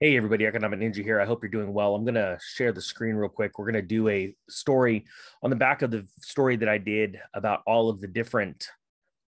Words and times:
Hey, 0.00 0.16
everybody, 0.16 0.44
Economic 0.44 0.80
Ninja 0.80 1.04
here. 1.04 1.20
I 1.20 1.24
hope 1.24 1.40
you're 1.40 1.50
doing 1.50 1.72
well. 1.72 1.94
I'm 1.94 2.02
going 2.02 2.16
to 2.16 2.36
share 2.42 2.72
the 2.72 2.82
screen 2.82 3.14
real 3.14 3.28
quick. 3.28 3.56
We're 3.56 3.70
going 3.70 3.80
to 3.80 3.82
do 3.82 4.08
a 4.08 4.34
story 4.48 5.04
on 5.40 5.50
the 5.50 5.56
back 5.56 5.82
of 5.82 5.92
the 5.92 6.04
story 6.20 6.56
that 6.56 6.68
I 6.68 6.78
did 6.78 7.20
about 7.32 7.60
all 7.64 7.88
of 7.88 8.00
the 8.00 8.08
different, 8.08 8.66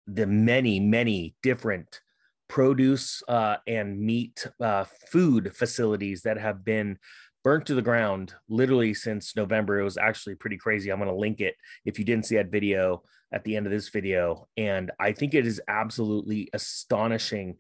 the 0.08 0.26
many, 0.26 0.80
many 0.80 1.36
different 1.44 2.00
produce 2.48 3.22
uh, 3.28 3.58
and 3.68 4.00
meat 4.00 4.48
uh, 4.62 4.86
food 5.12 5.54
facilities 5.54 6.22
that 6.22 6.38
have 6.38 6.64
been 6.64 7.00
burnt 7.44 7.66
to 7.66 7.76
the 7.76 7.82
ground 7.82 8.34
literally 8.48 8.94
since 8.94 9.36
November. 9.36 9.82
It 9.82 9.84
was 9.84 9.98
actually 9.98 10.36
pretty 10.36 10.58
crazy. 10.58 10.90
I'm 10.90 11.00
going 11.00 11.10
to 11.10 11.16
link 11.16 11.42
it 11.42 11.56
if 11.84 12.00
you 12.00 12.06
didn't 12.06 12.28
see 12.28 12.38
that 12.38 12.50
video 12.50 13.04
at 13.34 13.44
the 13.44 13.58
end 13.58 13.66
of 13.66 13.74
this 13.74 13.90
video. 13.90 14.48
And 14.56 14.90
I 15.02 15.12
think 15.12 15.34
it 15.34 15.46
is 15.46 15.60
absolutely 15.68 16.50
astonishing 16.54 17.58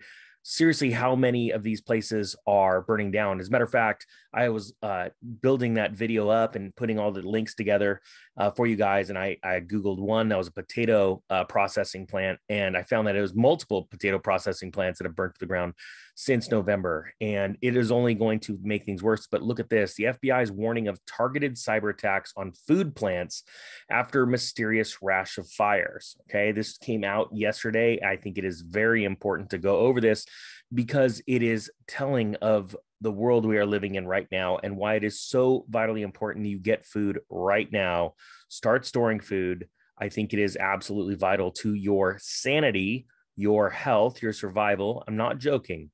seriously 0.47 0.91
how 0.91 1.15
many 1.15 1.49
of 1.49 1.63
these 1.63 1.81
places 1.81 2.35
are 2.45 2.81
burning 2.81 3.09
down. 3.09 3.39
As 3.39 3.47
a 3.47 3.51
matter 3.51 3.63
of 3.63 3.71
fact, 3.71 4.05
I 4.35 4.49
was 4.49 4.73
uh, 4.83 5.09
building 5.41 5.75
that 5.75 5.93
video 5.93 6.27
up 6.27 6.55
and 6.55 6.75
putting 6.75 6.99
all 6.99 7.11
the 7.11 7.21
links 7.21 7.55
together 7.55 8.01
uh, 8.37 8.51
for 8.51 8.67
you 8.67 8.75
guys. 8.75 9.09
And 9.09 9.17
I, 9.17 9.37
I 9.41 9.61
Googled 9.61 9.99
one 9.99 10.27
that 10.29 10.37
was 10.37 10.49
a 10.49 10.51
potato 10.51 11.23
uh, 11.29 11.45
processing 11.45 12.05
plant. 12.05 12.39
And 12.49 12.75
I 12.75 12.83
found 12.83 13.07
that 13.07 13.15
it 13.15 13.21
was 13.21 13.33
multiple 13.33 13.87
potato 13.89 14.19
processing 14.19 14.71
plants 14.71 14.99
that 14.99 15.05
have 15.05 15.15
burnt 15.15 15.35
to 15.35 15.39
the 15.39 15.45
ground 15.45 15.73
since 16.15 16.51
November. 16.51 17.13
And 17.21 17.57
it 17.61 17.77
is 17.77 17.91
only 17.91 18.13
going 18.13 18.41
to 18.41 18.59
make 18.61 18.83
things 18.83 19.01
worse. 19.01 19.25
But 19.31 19.41
look 19.41 19.61
at 19.61 19.69
this 19.69 19.95
the 19.95 20.05
FBI's 20.05 20.51
warning 20.51 20.89
of 20.89 20.99
targeted 21.05 21.55
cyber 21.55 21.93
attacks 21.93 22.33
on 22.35 22.51
food 22.67 22.95
plants 22.95 23.43
after 23.89 24.25
mysterious 24.25 25.01
rash 25.01 25.37
of 25.37 25.49
fires. 25.49 26.17
Okay. 26.29 26.51
This 26.51 26.77
came 26.77 27.05
out 27.05 27.29
yesterday. 27.31 28.01
I 28.05 28.17
think 28.17 28.37
it 28.37 28.43
is 28.43 28.61
very 28.61 29.05
important 29.05 29.51
to 29.51 29.57
go 29.57 29.77
over 29.77 30.01
this 30.01 30.25
because 30.73 31.21
it 31.27 31.41
is 31.41 31.71
telling 31.87 32.35
of 32.35 32.75
the 33.01 33.11
world 33.11 33.45
we 33.45 33.57
are 33.57 33.65
living 33.65 33.95
in 33.95 34.07
right 34.07 34.27
now 34.31 34.57
and 34.57 34.77
why 34.77 34.95
it 34.95 35.03
is 35.03 35.21
so 35.21 35.65
vitally 35.69 36.01
important 36.01 36.45
you 36.45 36.59
get 36.59 36.85
food 36.85 37.19
right 37.29 37.71
now. 37.71 38.13
Start 38.49 38.85
storing 38.85 39.19
food. 39.19 39.67
I 39.97 40.09
think 40.09 40.33
it 40.33 40.39
is 40.39 40.57
absolutely 40.57 41.15
vital 41.15 41.51
to 41.51 41.73
your 41.73 42.17
sanity, 42.21 43.07
your 43.35 43.69
health, 43.69 44.21
your 44.21 44.33
survival. 44.33 45.03
I'm 45.07 45.17
not 45.17 45.39
joking 45.39 45.91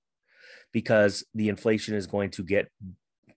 because 0.71 1.23
the 1.35 1.49
inflation 1.49 1.95
is 1.95 2.07
going 2.07 2.31
to 2.31 2.43
get 2.43 2.69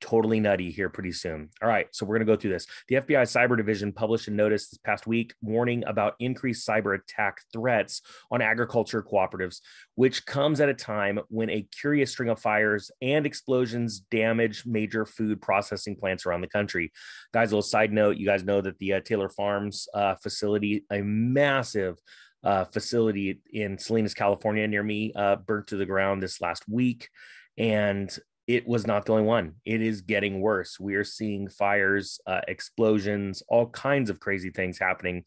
totally 0.04 0.38
nutty 0.38 0.70
here 0.70 0.90
pretty 0.90 1.12
soon. 1.12 1.48
All 1.62 1.68
right, 1.68 1.86
so 1.90 2.04
we're 2.04 2.16
going 2.18 2.26
to 2.26 2.32
go 2.32 2.38
through 2.38 2.50
this. 2.50 2.66
The 2.88 2.96
FBI 2.96 3.22
Cyber 3.22 3.56
Division 3.56 3.90
published 3.90 4.28
a 4.28 4.30
notice 4.30 4.68
this 4.68 4.78
past 4.78 5.06
week 5.06 5.32
warning 5.40 5.82
about 5.86 6.14
increased 6.20 6.68
cyber 6.68 6.98
attack 6.98 7.38
threats 7.54 8.02
on 8.30 8.42
agriculture 8.42 9.02
cooperatives, 9.02 9.60
which 9.94 10.26
comes 10.26 10.60
at 10.60 10.68
a 10.68 10.74
time 10.74 11.20
when 11.28 11.48
a 11.48 11.66
curious 11.80 12.10
string 12.10 12.28
of 12.28 12.38
fires 12.38 12.90
and 13.00 13.24
explosions 13.24 14.00
damage 14.00 14.66
major 14.66 15.06
food 15.06 15.40
processing 15.40 15.96
plants 15.96 16.26
around 16.26 16.42
the 16.42 16.48
country. 16.48 16.92
Guys, 17.32 17.50
a 17.50 17.54
little 17.54 17.62
side 17.62 17.90
note 17.90 18.18
you 18.18 18.26
guys 18.26 18.44
know 18.44 18.60
that 18.60 18.78
the 18.78 18.92
uh, 18.92 19.00
Taylor 19.00 19.30
Farms 19.30 19.88
uh, 19.94 20.16
facility, 20.16 20.84
a 20.92 21.00
massive 21.00 21.96
uh, 22.42 22.66
facility 22.66 23.40
in 23.54 23.78
Salinas, 23.78 24.12
California, 24.12 24.68
near 24.68 24.82
me, 24.82 25.14
uh, 25.16 25.36
burnt 25.36 25.68
to 25.68 25.76
the 25.76 25.86
ground 25.86 26.22
this 26.22 26.42
last 26.42 26.64
week. 26.68 27.08
And 27.56 28.14
it 28.46 28.66
was 28.66 28.86
not 28.86 29.06
the 29.06 29.12
only 29.12 29.24
one. 29.24 29.54
It 29.64 29.80
is 29.80 30.02
getting 30.02 30.40
worse. 30.40 30.78
We 30.78 30.96
are 30.96 31.04
seeing 31.04 31.48
fires, 31.48 32.20
uh, 32.26 32.42
explosions, 32.46 33.42
all 33.48 33.68
kinds 33.68 34.10
of 34.10 34.20
crazy 34.20 34.50
things 34.50 34.78
happening 34.78 35.24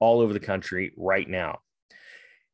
all 0.00 0.20
over 0.20 0.32
the 0.32 0.40
country 0.40 0.92
right 0.96 1.28
now. 1.28 1.60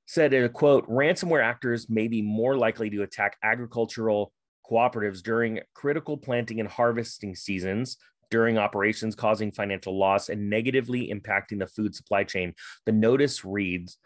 Said 0.07 0.33
in 0.33 0.45
a 0.45 0.49
quote, 0.49 0.89
ransomware 0.89 1.43
actors 1.43 1.89
may 1.89 2.09
be 2.09 2.23
more 2.23 2.57
likely 2.57 2.91
to 2.91 3.03
attack 3.03 3.37
agricultural 3.43 4.33
cooperatives 4.71 5.23
during 5.23 5.61
critical 5.75 6.17
planting 6.17 6.61
and 6.61 6.69
harvesting 6.69 7.35
seasons, 7.35 7.97
during 8.31 8.57
operations, 8.57 9.15
causing 9.15 9.51
financial 9.51 9.99
loss 9.99 10.29
and 10.29 10.49
negatively 10.49 11.13
impacting 11.13 11.59
the 11.59 11.67
food 11.67 11.95
supply 11.95 12.23
chain. 12.25 12.55
The 12.87 12.93
notice 12.93 13.45
reads, 13.45 13.99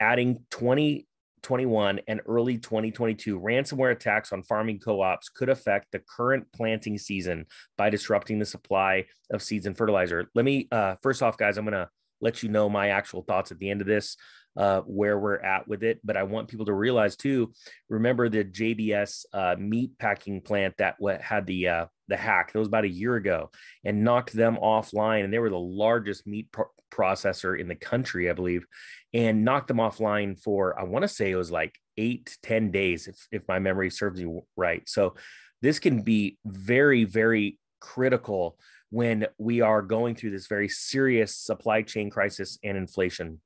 adding 0.00 0.44
20 0.50 1.06
2021 1.44 2.00
and 2.08 2.20
early 2.26 2.58
2022 2.58 3.38
ransomware 3.38 3.92
attacks 3.92 4.32
on 4.32 4.42
farming 4.42 4.80
co-ops 4.80 5.28
could 5.28 5.48
affect 5.48 5.86
the 5.92 6.00
current 6.00 6.46
planting 6.52 6.98
season 6.98 7.46
by 7.76 7.90
disrupting 7.90 8.38
the 8.38 8.44
supply 8.44 9.04
of 9.30 9.42
seeds 9.42 9.66
and 9.66 9.76
fertilizer. 9.76 10.28
Let 10.34 10.44
me 10.44 10.68
uh, 10.72 10.96
first 11.02 11.22
off, 11.22 11.36
guys, 11.36 11.58
I'm 11.58 11.64
going 11.64 11.74
to 11.74 11.88
let 12.20 12.42
you 12.42 12.48
know 12.48 12.68
my 12.68 12.88
actual 12.88 13.22
thoughts 13.22 13.52
at 13.52 13.58
the 13.58 13.70
end 13.70 13.82
of 13.82 13.86
this, 13.86 14.16
uh, 14.56 14.80
where 14.82 15.18
we're 15.18 15.38
at 15.38 15.68
with 15.68 15.82
it. 15.82 16.00
But 16.02 16.16
I 16.16 16.22
want 16.22 16.48
people 16.48 16.66
to 16.66 16.72
realize 16.72 17.16
too. 17.16 17.52
Remember 17.88 18.28
the 18.28 18.44
JBS 18.44 19.26
uh, 19.32 19.56
meat 19.58 19.98
packing 19.98 20.40
plant 20.40 20.74
that 20.78 20.96
had 21.20 21.46
the 21.46 21.68
uh, 21.68 21.86
the 22.08 22.16
hack. 22.16 22.52
That 22.52 22.58
was 22.58 22.68
about 22.68 22.84
a 22.84 22.88
year 22.88 23.16
ago, 23.16 23.50
and 23.84 24.04
knocked 24.04 24.32
them 24.32 24.56
offline. 24.56 25.24
And 25.24 25.32
they 25.32 25.38
were 25.38 25.50
the 25.50 25.58
largest 25.58 26.26
meat 26.26 26.50
pro- 26.50 26.66
processor 26.90 27.58
in 27.58 27.68
the 27.68 27.74
country, 27.74 28.30
I 28.30 28.32
believe, 28.32 28.64
and 29.14 29.44
knocked 29.44 29.68
them 29.68 29.76
offline 29.78 30.38
for, 30.38 30.78
I 30.78 30.82
want 30.82 31.04
to 31.04 31.08
say 31.08 31.30
it 31.30 31.36
was 31.36 31.52
like 31.52 31.78
eight, 31.96 32.36
ten 32.42 32.72
days, 32.72 33.06
if, 33.06 33.16
if 33.30 33.48
my 33.48 33.60
memory 33.60 33.88
serves 33.88 34.20
me 34.20 34.40
right. 34.56 34.86
So 34.88 35.14
this 35.62 35.78
can 35.78 36.02
be 36.02 36.36
very, 36.44 37.04
very 37.04 37.58
critical 37.80 38.58
when 38.90 39.26
we 39.38 39.60
are 39.60 39.82
going 39.82 40.16
through 40.16 40.32
this 40.32 40.48
very 40.48 40.68
serious 40.68 41.36
supply 41.36 41.82
chain 41.82 42.10
crisis 42.10 42.58
and 42.64 42.76
inflation. 42.76 43.40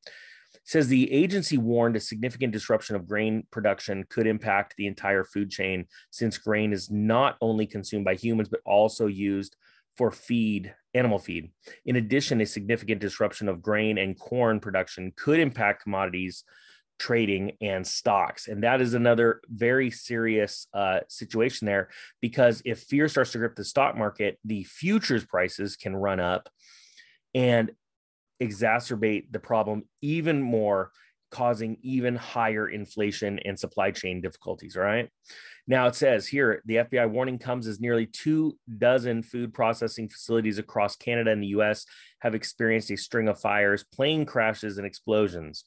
It 0.55 0.61
says 0.65 0.89
the 0.89 1.13
agency 1.13 1.59
warned 1.59 1.97
a 1.97 2.01
significant 2.01 2.53
disruption 2.53 2.97
of 2.97 3.07
grain 3.07 3.47
production 3.51 4.05
could 4.09 4.27
impact 4.27 4.75
the 4.77 4.87
entire 4.87 5.25
food 5.25 5.51
chain 5.51 5.87
since 6.11 6.39
grain 6.39 6.73
is 6.73 6.91
not 6.91 7.37
only 7.43 7.67
consumed 7.67 8.07
by 8.07 8.15
humans 8.15 8.49
but 8.49 8.61
also 8.65 9.07
used 9.07 9.57
for 9.99 10.11
feed, 10.13 10.75
animal 10.95 11.19
feed. 11.19 11.51
In 11.85 11.97
addition, 11.97 12.41
a 12.41 12.47
significant 12.47 13.01
disruption 13.01 13.49
of 13.49 13.61
grain 13.61 13.99
and 13.99 14.19
corn 14.19 14.61
production 14.61 15.13
could 15.17 15.41
impact 15.41 15.83
commodities 15.83 16.45
trading 16.99 17.53
and 17.61 17.87
stocks. 17.87 18.49
And 18.49 18.63
that 18.65 18.81
is 18.81 18.95
another 18.95 19.41
very 19.49 19.91
serious 19.91 20.67
uh, 20.73 21.01
situation 21.09 21.67
there 21.67 21.91
because 22.21 22.63
if 22.65 22.81
fear 22.81 23.09
starts 23.09 23.33
to 23.33 23.39
grip 23.39 23.57
the 23.57 23.65
stock 23.65 23.97
market, 23.97 24.39
the 24.45 24.65
futures 24.65 25.25
prices 25.25 25.77
can 25.77 25.95
run 25.95 26.21
up 26.21 26.49
and 27.35 27.71
exacerbate 28.43 29.31
the 29.31 29.39
problem 29.41 29.85
even 30.01 30.41
more, 30.41 30.91
causing 31.31 31.77
even 31.83 32.17
higher 32.17 32.69
inflation 32.69 33.39
and 33.45 33.59
supply 33.59 33.91
chain 33.91 34.21
difficulties. 34.21 34.77
Right 34.77 35.09
Now 35.67 35.87
it 35.87 35.95
says 35.95 36.27
here 36.27 36.63
the 36.65 36.77
FBI 36.77 37.11
warning 37.11 37.39
comes 37.39 37.67
as 37.67 37.81
nearly 37.81 38.07
two 38.07 38.57
dozen 38.79 39.23
food 39.23 39.53
processing 39.53 40.09
facilities 40.09 40.59
across 40.59 40.97
Canada 40.97 41.31
and 41.31 41.43
the 41.43 41.49
US 41.49 41.85
have 42.21 42.35
experienced 42.35 42.91
a 42.91 42.97
string 42.97 43.29
of 43.29 43.41
fires, 43.41 43.85
plane 43.85 44.25
crashes, 44.25 44.79
and 44.79 44.87
explosions. 44.87 45.65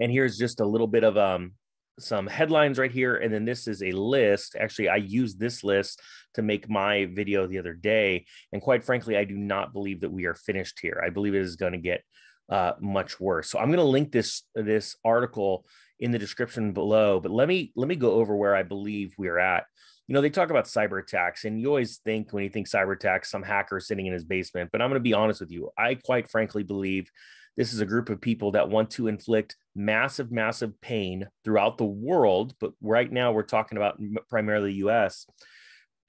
And 0.00 0.12
here's 0.12 0.38
just 0.38 0.60
a 0.60 0.66
little 0.66 0.86
bit 0.86 1.04
of 1.04 1.16
um, 1.16 1.52
some 1.98 2.26
headlines 2.26 2.78
right 2.78 2.90
here. 2.90 3.16
And 3.16 3.32
then 3.32 3.44
this 3.44 3.66
is 3.66 3.82
a 3.82 3.92
list. 3.92 4.56
Actually, 4.58 4.88
I 4.88 4.96
used 4.96 5.38
this 5.38 5.64
list 5.64 6.00
to 6.34 6.42
make 6.42 6.68
my 6.68 7.06
video 7.12 7.46
the 7.46 7.58
other 7.58 7.74
day. 7.74 8.26
And 8.52 8.62
quite 8.62 8.84
frankly, 8.84 9.16
I 9.16 9.24
do 9.24 9.36
not 9.36 9.72
believe 9.72 10.00
that 10.00 10.12
we 10.12 10.26
are 10.26 10.34
finished 10.34 10.78
here. 10.80 11.02
I 11.04 11.10
believe 11.10 11.34
it 11.34 11.42
is 11.42 11.56
going 11.56 11.72
to 11.72 11.78
get 11.78 12.02
uh, 12.48 12.72
much 12.80 13.20
worse. 13.20 13.50
So 13.50 13.58
I'm 13.58 13.68
going 13.68 13.78
to 13.78 13.84
link 13.84 14.12
this 14.12 14.42
this 14.54 14.96
article 15.04 15.66
in 16.00 16.10
the 16.10 16.18
description 16.18 16.72
below. 16.72 17.20
But 17.20 17.32
let 17.32 17.48
me 17.48 17.72
let 17.76 17.88
me 17.88 17.96
go 17.96 18.12
over 18.12 18.36
where 18.36 18.54
I 18.54 18.62
believe 18.62 19.14
we're 19.18 19.38
at. 19.38 19.64
You 20.06 20.14
know, 20.14 20.22
they 20.22 20.30
talk 20.30 20.50
about 20.50 20.64
cyber 20.64 21.02
attacks, 21.02 21.44
and 21.44 21.60
you 21.60 21.68
always 21.68 21.98
think 21.98 22.32
when 22.32 22.44
you 22.44 22.50
think 22.50 22.66
cyber 22.66 22.94
attacks, 22.94 23.30
some 23.30 23.42
hacker 23.42 23.78
sitting 23.78 24.06
in 24.06 24.12
his 24.12 24.24
basement. 24.24 24.70
But 24.72 24.80
I'm 24.80 24.88
going 24.88 25.00
to 25.00 25.00
be 25.00 25.12
honest 25.12 25.40
with 25.40 25.50
you. 25.50 25.70
I 25.76 25.96
quite 25.96 26.30
frankly 26.30 26.62
believe 26.62 27.10
this 27.58 27.72
is 27.72 27.80
a 27.80 27.86
group 27.86 28.08
of 28.08 28.20
people 28.20 28.52
that 28.52 28.70
want 28.70 28.90
to 28.92 29.08
inflict 29.08 29.56
massive, 29.74 30.30
massive 30.30 30.80
pain 30.80 31.26
throughout 31.44 31.76
the 31.76 31.84
world. 31.84 32.54
But 32.60 32.72
right 32.80 33.10
now, 33.10 33.32
we're 33.32 33.42
talking 33.42 33.76
about 33.76 34.00
primarily 34.30 34.74
US 34.74 35.26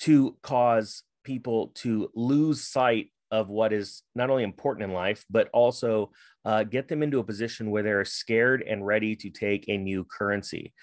to 0.01 0.37
cause 0.43 1.03
people 1.23 1.71
to 1.75 2.09
lose 2.15 2.63
sight 2.63 3.11
of 3.31 3.49
what 3.49 3.73
is 3.73 4.03
not 4.15 4.29
only 4.29 4.43
important 4.43 4.85
in 4.85 4.93
life, 4.93 5.25
but 5.29 5.49
also 5.53 6.11
uh, 6.45 6.63
get 6.63 6.87
them 6.87 7.03
into 7.03 7.19
a 7.19 7.23
position 7.23 7.71
where 7.71 7.83
they're 7.83 8.05
scared 8.05 8.63
and 8.67 8.85
ready 8.85 9.15
to 9.15 9.29
take 9.29 9.65
a 9.67 9.77
new 9.77 10.05
currency. 10.05 10.73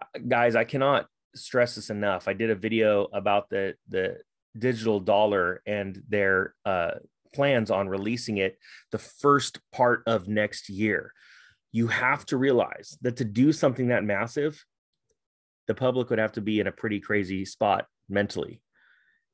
Uh, 0.00 0.20
guys, 0.26 0.54
I 0.54 0.64
cannot 0.64 1.06
stress 1.34 1.74
this 1.74 1.90
enough. 1.90 2.28
I 2.28 2.32
did 2.32 2.50
a 2.50 2.54
video 2.54 3.08
about 3.12 3.48
the 3.50 3.74
the 3.88 4.18
digital 4.58 5.00
dollar 5.00 5.62
and 5.66 6.02
their 6.08 6.54
uh, 6.64 6.92
plans 7.34 7.70
on 7.70 7.88
releasing 7.88 8.38
it 8.38 8.58
the 8.92 8.98
first 8.98 9.60
part 9.72 10.02
of 10.06 10.28
next 10.28 10.68
year. 10.68 11.12
You 11.72 11.88
have 11.88 12.24
to 12.26 12.36
realize 12.38 12.96
that 13.02 13.16
to 13.16 13.24
do 13.24 13.52
something 13.52 13.88
that 13.88 14.04
massive, 14.04 14.64
the 15.66 15.74
public 15.74 16.08
would 16.08 16.18
have 16.18 16.32
to 16.32 16.40
be 16.40 16.60
in 16.60 16.66
a 16.66 16.72
pretty 16.72 17.00
crazy 17.00 17.44
spot 17.44 17.86
mentally. 18.08 18.62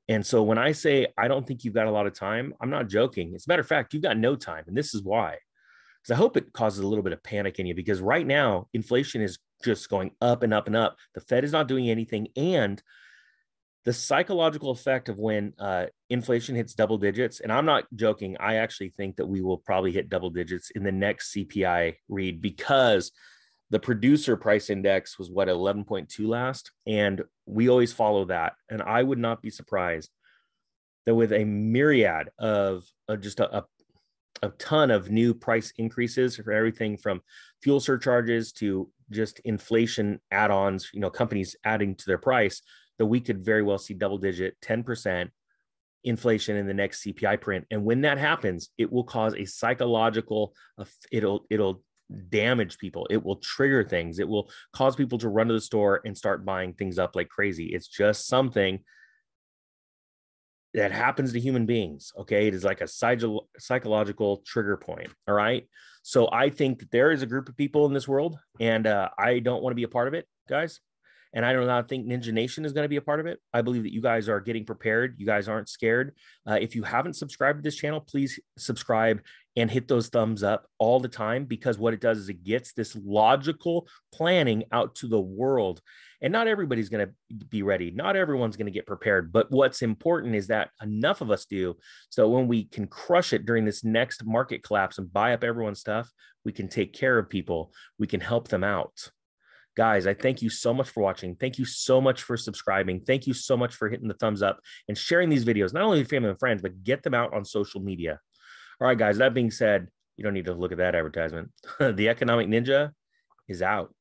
And 0.09 0.27
so 0.27 0.43
when 0.43 0.59
I 0.59 0.73
say 0.73 1.07
I 1.17 1.29
don't 1.29 1.47
think 1.47 1.63
you've 1.65 1.75
got 1.75 1.87
a 1.87 1.93
lot 1.93 2.07
of 2.07 2.15
time, 2.15 2.55
I'm 2.61 2.71
not 2.71 2.89
joking. 2.89 3.35
As 3.35 3.47
a 3.47 3.51
matter 3.51 3.61
of 3.61 3.69
fact, 3.69 3.95
you've 3.95 4.03
got 4.03 4.19
no 4.19 4.35
time. 4.35 4.65
And 4.67 4.77
this 4.77 4.95
is 4.95 5.03
why. 5.03 5.37
Because 6.03 6.15
I 6.15 6.19
hope 6.19 6.37
it 6.37 6.53
causes 6.53 6.81
a 6.81 6.87
little 6.87 7.05
bit 7.05 7.13
of 7.13 7.23
panic 7.23 7.59
in 7.59 7.67
you 7.67 7.75
because 7.75 8.01
right 8.01 8.27
now 8.27 8.69
inflation 8.75 9.23
is 9.23 9.39
just 9.65 9.89
going 9.89 10.11
up 10.21 10.43
and 10.43 10.53
up 10.53 10.67
and 10.67 10.77
up. 10.77 10.97
The 11.15 11.21
Fed 11.21 11.45
is 11.45 11.53
not 11.53 11.69
doing 11.69 11.89
anything. 11.89 12.29
And 12.37 12.83
the 13.85 13.93
psychological 13.93 14.71
effect 14.71 15.09
of 15.09 15.19
when 15.19 15.55
uh, 15.59 15.87
inflation 16.09 16.55
hits 16.55 16.75
double 16.75 16.99
digits, 16.99 17.41
and 17.41 17.53
I'm 17.53 17.67
not 17.67 17.85
joking, 17.95 18.37
I 18.39 18.57
actually 18.57 18.91
think 18.91 19.17
that 19.17 19.27
we 19.27 19.43
will 19.43 19.59
probably 19.59 19.91
hit 19.91 20.09
double 20.09 20.31
digits 20.31 20.71
in 20.71 20.85
the 20.85 20.93
next 20.93 21.35
CPI 21.35 21.97
read 22.09 22.41
because 22.41 23.11
the 23.71 23.81
producer 23.81 24.37
price 24.37 24.71
index 24.71 25.19
was 25.19 25.31
what 25.31 25.49
11.2 25.49 26.29
last, 26.29 26.71
and 26.87 27.23
we 27.47 27.69
always 27.69 27.93
follow 27.93 28.27
that. 28.27 28.53
And 28.69 28.83
I 28.83 29.03
would 29.03 29.19
not 29.19 29.43
be 29.43 29.51
surprised 29.51 30.11
that 31.07 31.15
with 31.15 31.33
a 31.33 31.45
myriad 31.45 32.29
of, 32.39 32.85
of 33.09 33.21
just 33.21 33.41
a, 33.41 33.59
a 33.59 33.65
a 34.43 34.49
ton 34.51 34.91
of 34.91 35.11
new 35.11 35.35
price 35.35 35.73
increases 35.77 36.37
for 36.37 36.53
everything 36.53 36.97
from 36.97 37.21
fuel 37.63 37.81
surcharges 37.81 38.53
to 38.53 38.91
just 39.11 39.41
inflation 39.41 40.19
add-ons 40.31 40.91
you 40.95 41.01
know 41.01 41.11
companies 41.11 41.55
adding 41.65 41.95
to 41.95 42.05
their 42.07 42.19
price 42.19 42.63
that 42.99 43.07
we 43.07 43.21
could 43.21 43.45
very 43.45 43.63
well 43.63 43.79
see 43.79 43.95
double 43.95 44.19
digit 44.19 44.57
10% 44.63 45.29
inflation 46.05 46.57
in 46.57 46.67
the 46.67 46.75
next 46.75 47.05
CPI 47.05 47.41
print. 47.41 47.67
And 47.71 47.85
when 47.85 48.03
that 48.03 48.19
happens, 48.19 48.71
it 48.79 48.91
will 48.93 49.05
cause 49.05 49.35
a 49.35 49.45
psychological, 49.45 50.55
it'll, 51.11 51.47
it'll 51.51 51.83
damage 52.29 52.79
people. 52.79 53.07
It 53.11 53.23
will 53.23 53.37
trigger 53.37 53.85
things. 53.85 54.19
It 54.19 54.29
will 54.29 54.51
cause 54.73 54.97
people 54.97 55.19
to 55.19 55.29
run 55.29 55.49
to 55.49 55.55
the 55.55 55.61
store 55.61 56.01
and 56.05 56.17
start 56.17 56.45
buying 56.45 56.75
things 56.75 56.99
up 56.99 57.17
like 57.17 57.29
crazy. 57.29 57.67
It's 57.67 57.89
just 57.89 58.27
something 58.27 58.81
that 60.75 60.93
happens 60.93 61.33
to 61.33 61.41
human 61.41 61.67
beings. 61.67 62.13
Okay. 62.19 62.47
It 62.47 62.55
is 62.55 62.65
like 62.65 62.81
a 62.81 62.89
psychological 62.89 64.43
trigger 64.47 64.77
point. 64.77 65.11
All 65.29 65.35
right. 65.35 65.69
So 66.03 66.29
I 66.33 66.51
think 66.51 66.81
that 66.81 66.91
there 66.91 67.13
is 67.13 67.23
a 67.23 67.27
group 67.27 67.49
of 67.49 67.57
people 67.57 67.87
in 67.87 67.93
this 67.93 68.09
world, 68.09 68.37
and 68.59 68.87
uh, 68.87 69.09
I 69.19 69.39
don't 69.39 69.63
want 69.63 69.73
to 69.73 69.77
be 69.77 69.85
a 69.85 69.89
part 69.89 70.09
of 70.09 70.15
it, 70.15 70.27
guys. 70.49 70.81
And 71.35 71.47
I 71.47 71.53
do 71.53 71.65
not 71.65 71.89
think 71.89 72.07
Ninja 72.07 72.33
Nation 72.33 72.65
is 72.65 72.73
going 72.73 72.85
to 72.85 72.91
be 72.91 72.97
a 72.97 73.03
part 73.03 73.21
of 73.21 73.27
it. 73.27 73.39
I 73.55 73.63
believe 73.63 73.85
that 73.85 73.93
you 73.93 74.03
guys 74.03 74.29
are 74.29 74.41
getting 74.41 74.67
prepared. 74.67 75.15
You 75.17 75.25
guys 75.25 75.49
aren't 75.49 75.69
scared. 75.69 76.13
Uh, 76.47 76.59
if 76.61 76.75
you 76.75 76.83
haven't 76.83 77.15
subscribed 77.15 77.59
to 77.59 77.63
this 77.63 77.77
channel, 77.77 78.01
please 78.01 78.39
subscribe 78.59 79.23
and 79.57 79.71
hit 79.71 79.89
those 79.89 80.09
thumbs 80.09 80.43
up 80.43 80.67
all 80.79 81.01
the 81.01 81.09
time 81.09 81.45
because 81.45 81.79
what 81.79 81.95
it 81.95 82.01
does 82.01 82.19
is 82.19 82.29
it 82.29 82.45
gets 82.45 82.73
this 82.73 82.97
logical 82.97 83.87
planning 84.13 84.65
out 84.73 84.95
to 84.97 85.07
the 85.07 85.21
world. 85.21 85.81
And 86.23 86.33
not 86.33 86.47
everybody's 86.47 86.89
going 86.89 87.07
to 87.07 87.47
be 87.47 87.63
ready. 87.63 87.91
Not 87.91 88.17
everyone's 88.17 88.57
going 88.57 88.67
to 88.67 88.73
get 88.73 88.87
prepared. 88.87 89.33
But 89.33 89.51
what's 89.51 89.83
important 89.83 90.37
is 90.37 90.47
that 90.47 90.71
enough 90.81 91.21
of 91.21 91.33
us 91.33 91.45
do. 91.45 91.75
So 92.11 92.29
when 92.29 92.47
we 92.47 92.65
can 92.65 92.87
crush 92.87 93.33
it 93.33 93.45
during 93.45 93.65
this 93.65 93.83
next 93.83 94.25
market 94.25 94.63
collapse 94.63 94.99
and 94.99 95.13
buy 95.13 95.35
up 95.35 95.43
everyone's 95.43 95.81
stuff, 95.81 96.09
we 96.45 96.53
can 96.53 96.69
take 96.69 96.93
care 96.93 97.19
of 97.19 97.29
people. 97.29 97.73
We 97.99 98.07
can 98.07 98.21
help 98.21 98.49
them 98.49 98.63
out. 98.63 99.11
Guys, 99.77 100.07
I 100.07 100.15
thank 100.15 100.43
you 100.43 100.51
so 100.51 100.73
much 100.75 100.91
for 100.91 101.03
watching. 101.03 101.35
Thank 101.35 101.59
you 101.59 101.65
so 101.65 102.01
much 102.01 102.23
for 102.23 102.37
subscribing. 102.37 103.01
Thank 103.01 103.27
you 103.27 103.33
so 103.33 103.57
much 103.57 103.75
for 103.75 103.89
hitting 103.89 104.07
the 104.07 104.15
thumbs 104.15 104.43
up 104.43 104.61
and 104.87 104.97
sharing 104.97 105.29
these 105.29 105.47
videos, 105.47 105.73
not 105.73 105.83
only 105.83 105.99
with 105.99 106.11
family 106.11 106.29
and 106.29 106.39
friends, 106.39 106.63
but 106.63 106.85
get 106.85 107.03
them 107.03 107.15
out 107.15 107.35
on 107.35 107.45
social 107.45 107.81
media. 107.81 108.21
All 108.81 108.87
right, 108.87 108.99
guys, 108.99 109.19
that 109.19 109.33
being 109.33 109.51
said, 109.51 109.89
you 110.17 110.25
don't 110.25 110.35
need 110.35 110.45
to 110.45 110.55
look 110.55 110.73
at 110.73 110.79
that 110.79 110.95
advertisement. 110.95 111.51
the 111.81 112.11
Economic 112.11 112.49
Ninja 112.49 112.91
is 113.49 113.63
out. 113.63 113.95